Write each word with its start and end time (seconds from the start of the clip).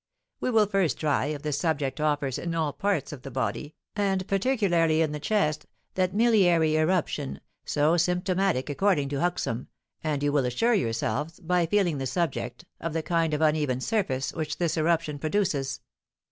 We 0.39 0.49
will 0.49 0.65
first 0.65 0.99
try 0.99 1.27
if 1.27 1.43
the 1.43 1.53
subject 1.53 2.01
offers 2.01 2.39
in 2.39 2.55
all 2.55 2.73
parts 2.73 3.11
of 3.13 3.21
the 3.21 3.29
body, 3.29 3.75
and 3.95 4.27
particularly 4.27 5.03
in 5.03 5.11
the 5.11 5.19
chest, 5.19 5.67
that 5.93 6.15
miliary 6.15 6.75
eruption, 6.75 7.39
so 7.65 7.97
symptomatic 7.97 8.67
according 8.67 9.09
to 9.09 9.19
Huxham, 9.21 9.67
and 10.03 10.23
you 10.23 10.33
will 10.33 10.47
assure 10.47 10.73
yourselves, 10.73 11.39
by 11.39 11.67
feeling 11.67 11.99
the 11.99 12.07
subject, 12.07 12.65
of 12.79 12.93
the 12.93 13.03
kind 13.03 13.31
of 13.35 13.41
uneven 13.41 13.79
surface 13.79 14.33
which 14.33 14.57
this 14.57 14.75
eruption 14.75 15.19
produces. 15.19 15.81